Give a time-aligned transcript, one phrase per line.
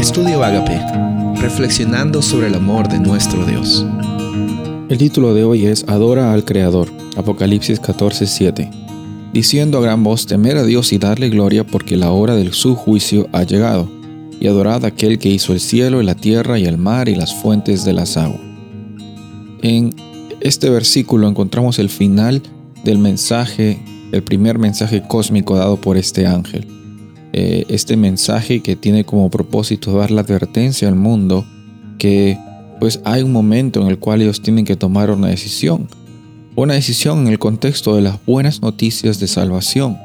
[0.00, 0.80] Estudio Agape,
[1.42, 3.84] reflexionando sobre el amor de nuestro Dios.
[4.88, 6.88] El título de hoy es Adora al Creador,
[7.18, 8.70] Apocalipsis 14:7,
[9.34, 12.76] diciendo a gran voz, temer a Dios y darle gloria porque la hora de su
[12.76, 13.90] juicio ha llegado,
[14.40, 17.14] y adorad a aquel que hizo el cielo y la tierra y el mar y
[17.14, 18.40] las fuentes de las aguas.
[19.60, 19.94] En
[20.40, 22.40] este versículo encontramos el final
[22.84, 26.79] del mensaje, el primer mensaje cósmico dado por este ángel.
[27.32, 31.46] Eh, este mensaje que tiene como propósito dar la advertencia al mundo
[31.98, 32.38] que
[32.80, 35.88] pues hay un momento en el cual ellos tienen que tomar una decisión.
[36.56, 39.98] Una decisión en el contexto de las buenas noticias de salvación.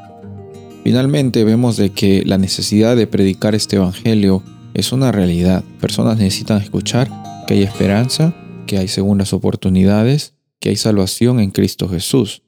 [0.83, 4.43] Finalmente vemos de que la necesidad de predicar este evangelio
[4.75, 5.63] es una realidad.
[5.79, 7.09] Personas necesitan escuchar
[7.47, 8.35] que hay esperanza,
[8.67, 12.43] que hay segundas oportunidades, que hay salvación en Cristo Jesús.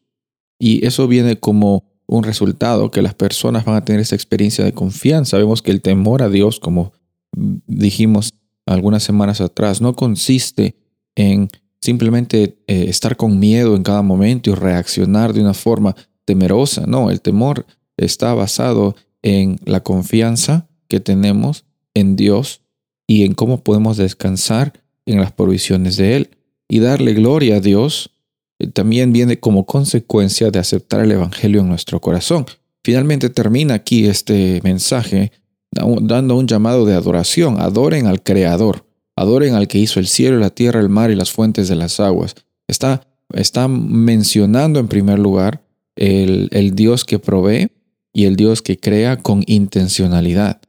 [0.59, 4.73] Y eso viene como un resultado, que las personas van a tener esa experiencia de
[4.73, 5.37] confianza.
[5.37, 6.93] Vemos que el temor a Dios, como
[7.67, 8.33] dijimos
[8.65, 10.75] algunas semanas atrás, no consiste
[11.15, 11.49] en
[11.81, 16.85] simplemente eh, estar con miedo en cada momento y reaccionar de una forma temerosa.
[16.87, 17.65] No, el temor
[17.97, 22.61] está basado en la confianza que tenemos en Dios
[23.05, 24.73] y en cómo podemos descansar
[25.05, 26.29] en las provisiones de Él.
[26.69, 28.11] Y darle gloria a Dios
[28.73, 32.45] también viene como consecuencia de aceptar el Evangelio en nuestro corazón.
[32.83, 35.31] Finalmente termina aquí este mensaje
[35.71, 37.59] dando un llamado de adoración.
[37.59, 38.85] Adoren al Creador,
[39.15, 41.99] adoren al que hizo el cielo, la tierra, el mar y las fuentes de las
[41.99, 42.35] aguas.
[42.67, 45.63] Está, está mencionando en primer lugar
[45.95, 47.69] el, el Dios que provee
[48.11, 50.61] y el Dios que crea con intencionalidad.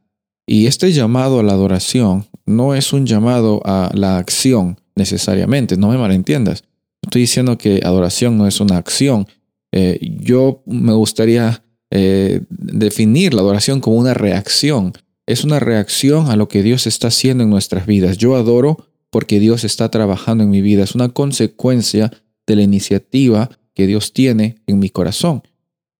[0.46, 5.88] Y este llamado a la adoración no es un llamado a la acción necesariamente, no
[5.88, 6.64] me malentiendas
[7.08, 9.26] estoy diciendo que adoración no es una acción.
[9.72, 14.92] Eh, yo me gustaría eh, definir la adoración como una reacción.
[15.26, 18.18] Es una reacción a lo que Dios está haciendo en nuestras vidas.
[18.18, 20.84] Yo adoro porque Dios está trabajando en mi vida.
[20.84, 22.12] Es una consecuencia
[22.46, 25.42] de la iniciativa que Dios tiene en mi corazón.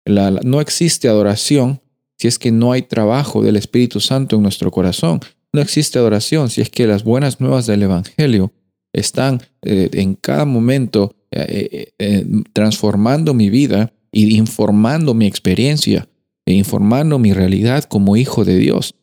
[0.04, 1.80] no existe adoración
[2.18, 5.20] si es que no hay trabajo del Espíritu Santo en nuestro corazón.
[5.52, 8.52] No existe adoración si es que las buenas nuevas del Evangelio
[8.98, 16.08] están eh, en cada momento eh, eh, transformando mi vida y informando mi experiencia
[16.46, 18.94] e informando mi realidad como hijo de Dios.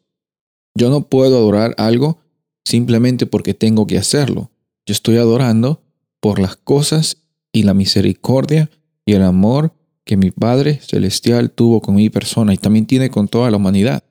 [0.75, 2.19] Yo no puedo adorar algo
[2.65, 4.51] simplemente porque tengo que hacerlo.
[4.85, 5.83] Yo estoy adorando
[6.19, 7.17] por las cosas
[7.53, 8.69] y la misericordia
[9.05, 9.73] y el amor
[10.03, 14.03] que mi Padre Celestial tuvo con mi persona y también tiene con toda la humanidad.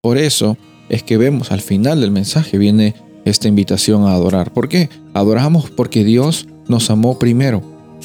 [0.00, 0.56] Por eso
[0.88, 2.94] es que vemos al final del mensaje viene
[3.28, 4.52] esta invitación a adorar.
[4.52, 4.90] ¿Por qué?
[5.14, 7.62] Adoramos porque Dios nos amó primero.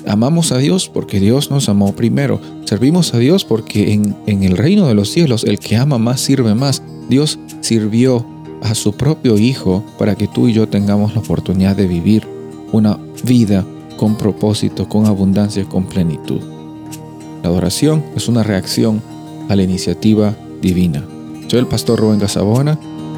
[0.07, 2.39] Amamos a Dios porque Dios nos amó primero.
[2.65, 6.21] Servimos a Dios porque en, en el reino de los cielos el que ama más
[6.21, 6.81] sirve más.
[7.09, 8.25] Dios sirvió
[8.61, 12.27] a su propio Hijo para que tú y yo tengamos la oportunidad de vivir
[12.71, 13.65] una vida
[13.97, 16.41] con propósito, con abundancia, con plenitud.
[17.43, 19.01] La adoración es una reacción
[19.49, 21.05] a la iniciativa divina.
[21.47, 22.79] Soy el pastor Rubén Casabona